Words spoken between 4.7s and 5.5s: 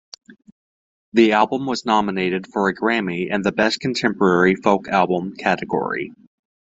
Album